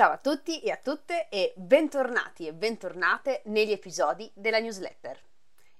Ciao 0.00 0.12
a 0.12 0.16
tutti 0.16 0.62
e 0.62 0.70
a 0.70 0.78
tutte 0.78 1.28
e 1.28 1.52
bentornati 1.56 2.46
e 2.46 2.54
bentornate 2.54 3.42
negli 3.44 3.70
episodi 3.70 4.30
della 4.32 4.58
newsletter. 4.58 5.22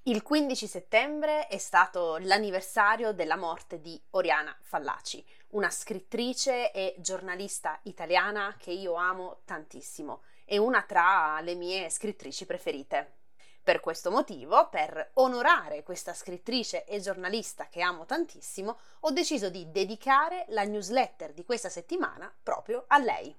Il 0.02 0.22
15 0.22 0.66
settembre 0.66 1.46
è 1.46 1.56
stato 1.56 2.18
l'anniversario 2.18 3.12
della 3.12 3.36
morte 3.36 3.80
di 3.80 3.98
Oriana 4.10 4.54
Fallaci, 4.60 5.24
una 5.52 5.70
scrittrice 5.70 6.70
e 6.70 6.96
giornalista 6.98 7.80
italiana 7.84 8.56
che 8.58 8.72
io 8.72 8.92
amo 8.92 9.40
tantissimo 9.46 10.20
e 10.44 10.58
una 10.58 10.82
tra 10.82 11.40
le 11.40 11.54
mie 11.54 11.88
scrittrici 11.88 12.44
preferite. 12.44 13.20
Per 13.62 13.80
questo 13.80 14.10
motivo, 14.10 14.68
per 14.68 15.12
onorare 15.14 15.82
questa 15.82 16.12
scrittrice 16.12 16.84
e 16.84 17.00
giornalista 17.00 17.68
che 17.70 17.80
amo 17.80 18.04
tantissimo, 18.04 18.76
ho 19.00 19.10
deciso 19.12 19.48
di 19.48 19.70
dedicare 19.70 20.44
la 20.48 20.64
newsletter 20.64 21.32
di 21.32 21.46
questa 21.46 21.70
settimana 21.70 22.30
proprio 22.42 22.84
a 22.86 22.98
lei. 22.98 23.34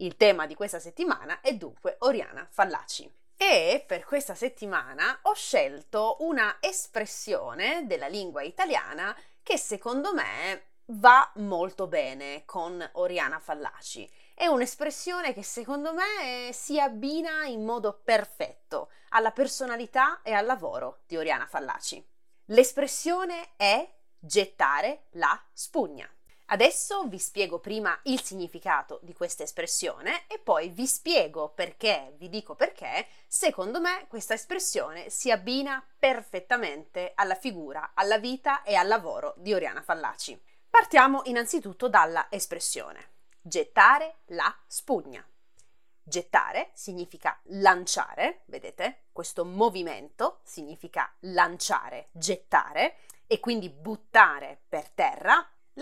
Il 0.00 0.16
tema 0.16 0.46
di 0.46 0.54
questa 0.54 0.78
settimana 0.78 1.40
è 1.40 1.54
dunque 1.54 1.96
Oriana 2.00 2.46
Fallaci. 2.48 3.12
E 3.36 3.84
per 3.86 4.04
questa 4.04 4.34
settimana 4.34 5.18
ho 5.22 5.34
scelto 5.34 6.18
una 6.20 6.58
espressione 6.60 7.84
della 7.86 8.06
lingua 8.06 8.42
italiana 8.42 9.16
che 9.42 9.56
secondo 9.56 10.12
me 10.14 10.66
va 10.86 11.30
molto 11.36 11.88
bene 11.88 12.44
con 12.44 12.86
Oriana 12.92 13.40
Fallaci. 13.40 14.08
È 14.34 14.46
un'espressione 14.46 15.32
che 15.32 15.42
secondo 15.42 15.92
me 15.92 16.52
si 16.52 16.78
abbina 16.78 17.44
in 17.46 17.64
modo 17.64 18.00
perfetto 18.04 18.90
alla 19.10 19.32
personalità 19.32 20.22
e 20.22 20.32
al 20.32 20.46
lavoro 20.46 21.00
di 21.06 21.16
Oriana 21.16 21.46
Fallaci. 21.46 22.04
L'espressione 22.46 23.50
è 23.56 23.88
gettare 24.20 25.06
la 25.12 25.40
spugna. 25.52 26.08
Adesso 26.50 27.04
vi 27.08 27.18
spiego 27.18 27.58
prima 27.58 27.98
il 28.04 28.22
significato 28.22 29.00
di 29.02 29.12
questa 29.12 29.42
espressione 29.42 30.26
e 30.28 30.38
poi 30.38 30.70
vi 30.70 30.86
spiego 30.86 31.50
perché, 31.50 32.14
vi 32.16 32.30
dico 32.30 32.54
perché, 32.54 33.06
secondo 33.26 33.80
me 33.80 34.06
questa 34.08 34.32
espressione 34.32 35.10
si 35.10 35.30
abbina 35.30 35.86
perfettamente 35.98 37.12
alla 37.16 37.34
figura, 37.34 37.90
alla 37.92 38.16
vita 38.16 38.62
e 38.62 38.76
al 38.76 38.86
lavoro 38.86 39.34
di 39.36 39.52
Oriana 39.52 39.82
Fallaci. 39.82 40.40
Partiamo 40.70 41.20
innanzitutto 41.24 41.86
dalla 41.88 42.28
espressione 42.30 43.16
gettare 43.42 44.20
la 44.26 44.54
spugna. 44.66 45.26
Gettare 46.02 46.70
significa 46.72 47.38
lanciare, 47.44 48.42
vedete? 48.46 49.04
Questo 49.12 49.44
movimento 49.44 50.40
significa 50.44 51.12
lanciare, 51.20 52.08
gettare 52.12 52.96
e 53.26 53.40
quindi 53.40 53.68
buttare 53.68 54.62
per 54.66 54.88
terra 54.88 55.17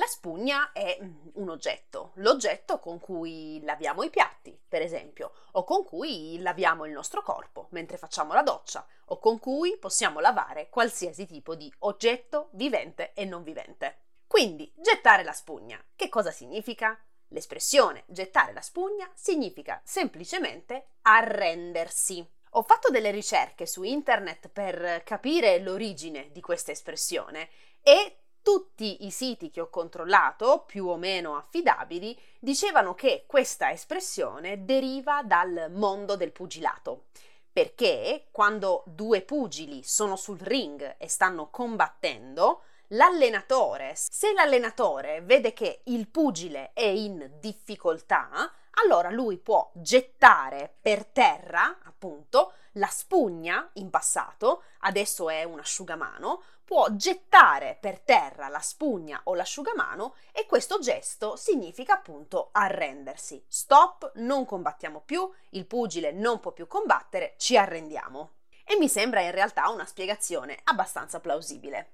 la 0.07 0.13
spugna 0.13 0.71
è 0.71 0.97
mm, 1.03 1.15
un 1.35 1.49
oggetto, 1.49 2.13
l'oggetto 2.15 2.79
con 2.79 3.01
cui 3.01 3.61
laviamo 3.65 4.05
i 4.05 4.11
piatti, 4.11 4.57
per 4.69 4.81
esempio, 4.81 5.33
o 5.53 5.65
con 5.65 5.85
cui 5.85 6.39
laviamo 6.39 6.85
il 6.85 6.93
nostro 6.93 7.23
corpo 7.23 7.67
mentre 7.71 7.97
facciamo 7.97 8.33
la 8.33 8.43
doccia, 8.43 8.87
o 9.07 9.19
con 9.19 9.41
cui 9.41 9.77
possiamo 9.79 10.21
lavare 10.21 10.69
qualsiasi 10.69 11.27
tipo 11.27 11.57
di 11.57 11.73
oggetto 11.81 12.51
vivente 12.53 13.15
e 13.15 13.25
non 13.25 13.43
vivente. 13.43 14.03
Quindi, 14.29 14.73
gettare 14.77 15.25
la 15.25 15.33
spugna, 15.33 15.85
che 15.97 16.09
cosa 16.09 16.31
significa? 16.31 16.97
L'espressione 17.31 18.05
gettare 18.07 18.53
la 18.53 18.61
spugna 18.61 19.11
significa 19.13 19.81
semplicemente 19.83 20.91
arrendersi. 21.03 22.25
Ho 22.51 22.63
fatto 22.63 22.91
delle 22.91 23.11
ricerche 23.11 23.67
su 23.67 23.83
internet 23.83 24.51
per 24.51 25.03
capire 25.03 25.59
l'origine 25.59 26.31
di 26.31 26.41
questa 26.41 26.71
espressione 26.71 27.49
e 27.83 28.19
tutti 28.47 29.05
i 29.07 29.11
siti 29.11 29.51
che 29.51 29.61
ho 29.61 29.69
controllato, 29.69 30.63
più 30.69 30.87
o 30.87 30.97
meno 30.97 31.35
affidabili, 31.35 32.17
dicevano 32.39 32.95
che 32.95 33.25
questa 33.27 33.73
espressione 33.73 34.65
deriva 34.65 35.25
dal 35.25 35.67
mondo 35.73 36.15
del 36.15 36.31
pugilato. 36.31 37.07
Perché 37.53 38.29
quando 38.31 38.85
due 38.87 39.23
pugili 39.23 39.83
sono 39.83 40.15
sul 40.15 40.39
ring 40.39 40.95
e 40.97 41.09
stanno 41.09 41.51
combattendo, 41.51 42.63
l'allenatore, 42.91 43.95
se 43.97 44.33
l'allenatore 44.33 45.23
vede 45.23 45.53
che 45.53 45.81
il 45.87 46.07
pugile 46.07 46.71
è 46.73 46.87
in 46.87 47.29
difficoltà, 47.41 48.53
allora 48.85 49.11
lui 49.11 49.39
può 49.39 49.69
gettare 49.75 50.73
per 50.81 51.05
terra, 51.07 51.81
appunto, 51.83 52.53
la 52.73 52.89
spugna 52.89 53.69
in 53.75 53.91
passato, 53.91 54.63
adesso 54.81 55.31
è 55.31 55.43
un 55.45 55.59
asciugamano, 55.59 56.43
può 56.67 56.89
gettare 56.91 57.79
per 57.81 58.01
terra 58.01 58.49
la 58.49 58.59
spugna 58.59 59.21
o 59.25 59.37
l'asciugamano 59.37 60.17
e 60.33 60.47
questo 60.47 60.81
gesto 60.81 61.37
significa 61.37 61.95
appunto 61.95 62.49
arrendersi. 62.51 63.43
Stop, 63.47 64.11
non 64.17 64.45
combattiamo 64.45 65.01
più, 65.01 65.31
il 65.51 65.65
pugile 65.65 66.11
non 66.11 66.41
può 66.41 66.51
più 66.51 66.67
combattere, 66.67 67.35
ci 67.39 67.57
arrendiamo. 67.57 68.33
E 68.65 68.77
mi 68.79 68.89
sembra 68.89 69.21
in 69.21 69.31
realtà 69.31 69.69
una 69.69 69.87
spiegazione 69.87 70.59
abbastanza 70.65 71.21
plausibile. 71.21 71.93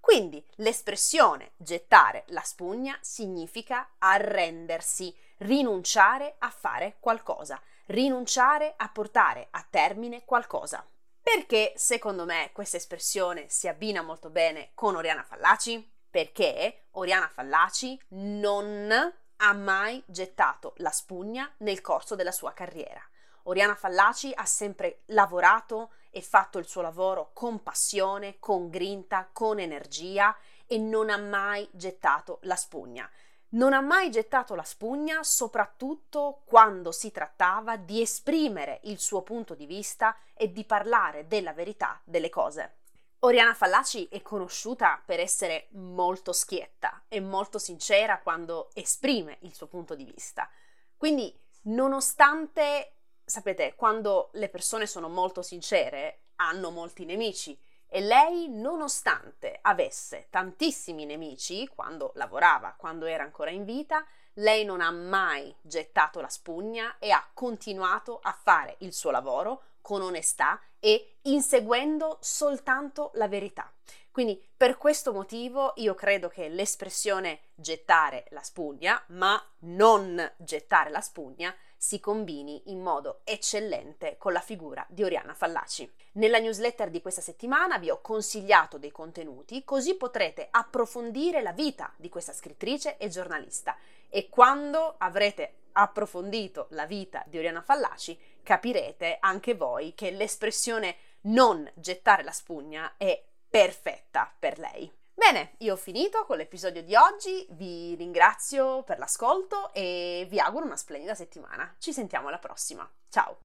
Quindi 0.00 0.44
l'espressione 0.56 1.52
gettare 1.56 2.24
la 2.28 2.42
spugna 2.42 2.96
significa 3.00 3.94
arrendersi, 3.96 5.16
rinunciare 5.38 6.34
a 6.40 6.50
fare 6.50 6.96
qualcosa, 7.00 7.58
rinunciare 7.86 8.74
a 8.76 8.90
portare 8.90 9.48
a 9.50 9.66
termine 9.68 10.26
qualcosa. 10.26 10.86
Perché 11.30 11.74
secondo 11.76 12.24
me 12.24 12.48
questa 12.54 12.78
espressione 12.78 13.50
si 13.50 13.68
abbina 13.68 14.00
molto 14.00 14.30
bene 14.30 14.70
con 14.72 14.96
Oriana 14.96 15.22
Fallaci? 15.22 15.86
Perché 16.08 16.86
Oriana 16.92 17.28
Fallaci 17.28 18.00
non 18.12 18.90
ha 19.36 19.52
mai 19.52 20.02
gettato 20.06 20.72
la 20.78 20.90
spugna 20.90 21.52
nel 21.58 21.82
corso 21.82 22.14
della 22.14 22.32
sua 22.32 22.54
carriera. 22.54 23.06
Oriana 23.42 23.74
Fallaci 23.74 24.32
ha 24.34 24.46
sempre 24.46 25.02
lavorato 25.08 25.90
e 26.08 26.22
fatto 26.22 26.56
il 26.56 26.66
suo 26.66 26.80
lavoro 26.80 27.32
con 27.34 27.62
passione, 27.62 28.38
con 28.38 28.70
grinta, 28.70 29.28
con 29.30 29.58
energia 29.58 30.34
e 30.66 30.78
non 30.78 31.10
ha 31.10 31.18
mai 31.18 31.68
gettato 31.72 32.38
la 32.44 32.56
spugna 32.56 33.06
non 33.50 33.72
ha 33.72 33.80
mai 33.80 34.10
gettato 34.10 34.54
la 34.54 34.62
spugna, 34.62 35.22
soprattutto 35.22 36.42
quando 36.44 36.92
si 36.92 37.10
trattava 37.10 37.76
di 37.76 38.00
esprimere 38.00 38.80
il 38.84 38.98
suo 38.98 39.22
punto 39.22 39.54
di 39.54 39.66
vista 39.66 40.16
e 40.34 40.52
di 40.52 40.64
parlare 40.64 41.26
della 41.26 41.52
verità 41.52 42.00
delle 42.04 42.28
cose. 42.28 42.76
Oriana 43.20 43.54
Fallaci 43.54 44.06
è 44.08 44.22
conosciuta 44.22 45.02
per 45.04 45.18
essere 45.18 45.68
molto 45.72 46.32
schietta 46.32 47.04
e 47.08 47.20
molto 47.20 47.58
sincera 47.58 48.20
quando 48.20 48.70
esprime 48.74 49.38
il 49.40 49.54
suo 49.54 49.66
punto 49.66 49.96
di 49.96 50.04
vista. 50.04 50.48
Quindi, 50.96 51.36
nonostante, 51.62 52.98
sapete, 53.24 53.74
quando 53.74 54.30
le 54.34 54.48
persone 54.48 54.86
sono 54.86 55.08
molto 55.08 55.42
sincere, 55.42 56.26
hanno 56.36 56.70
molti 56.70 57.04
nemici 57.04 57.58
e 57.88 58.00
lei, 58.00 58.48
nonostante 58.48 59.58
avesse 59.62 60.26
tantissimi 60.30 61.06
nemici 61.06 61.66
quando 61.68 62.12
lavorava, 62.14 62.74
quando 62.76 63.06
era 63.06 63.24
ancora 63.24 63.50
in 63.50 63.64
vita, 63.64 64.04
lei 64.34 64.64
non 64.64 64.80
ha 64.80 64.90
mai 64.90 65.54
gettato 65.62 66.20
la 66.20 66.28
spugna 66.28 66.96
e 66.98 67.10
ha 67.10 67.26
continuato 67.32 68.20
a 68.22 68.32
fare 68.32 68.76
il 68.80 68.92
suo 68.92 69.10
lavoro 69.10 69.62
con 69.80 70.02
onestà 70.02 70.60
e 70.78 71.16
inseguendo 71.22 72.18
soltanto 72.20 73.10
la 73.14 73.26
verità. 73.26 73.72
Quindi 74.18 74.44
per 74.56 74.78
questo 74.78 75.12
motivo 75.12 75.74
io 75.76 75.94
credo 75.94 76.28
che 76.28 76.48
l'espressione 76.48 77.38
gettare 77.54 78.24
la 78.30 78.42
spugna, 78.42 79.00
ma 79.10 79.40
non 79.60 80.32
gettare 80.38 80.90
la 80.90 81.00
spugna, 81.00 81.54
si 81.76 82.00
combini 82.00 82.62
in 82.72 82.80
modo 82.80 83.20
eccellente 83.22 84.16
con 84.18 84.32
la 84.32 84.40
figura 84.40 84.84
di 84.88 85.04
Oriana 85.04 85.34
Fallaci. 85.34 85.88
Nella 86.14 86.40
newsletter 86.40 86.90
di 86.90 87.00
questa 87.00 87.20
settimana 87.20 87.78
vi 87.78 87.90
ho 87.90 88.00
consigliato 88.00 88.76
dei 88.76 88.90
contenuti 88.90 89.62
così 89.62 89.94
potrete 89.94 90.48
approfondire 90.50 91.40
la 91.40 91.52
vita 91.52 91.94
di 91.96 92.08
questa 92.08 92.32
scrittrice 92.32 92.96
e 92.96 93.06
giornalista 93.06 93.76
e 94.08 94.28
quando 94.28 94.96
avrete 94.98 95.58
approfondito 95.74 96.66
la 96.70 96.86
vita 96.86 97.22
di 97.28 97.38
Oriana 97.38 97.62
Fallaci 97.62 98.18
capirete 98.42 99.18
anche 99.20 99.54
voi 99.54 99.94
che 99.94 100.10
l'espressione 100.10 100.96
non 101.20 101.70
gettare 101.74 102.24
la 102.24 102.32
spugna 102.32 102.94
è 102.96 103.26
perfetta 103.48 104.32
per 104.38 104.58
lei. 104.58 104.90
Bene, 105.14 105.54
io 105.58 105.72
ho 105.72 105.76
finito 105.76 106.24
con 106.24 106.36
l'episodio 106.36 106.82
di 106.82 106.94
oggi, 106.94 107.46
vi 107.50 107.96
ringrazio 107.96 108.84
per 108.84 108.98
l'ascolto 108.98 109.72
e 109.74 110.26
vi 110.30 110.38
auguro 110.38 110.64
una 110.64 110.76
splendida 110.76 111.14
settimana. 111.14 111.74
Ci 111.78 111.92
sentiamo 111.92 112.28
alla 112.28 112.38
prossima. 112.38 112.88
Ciao! 113.08 113.38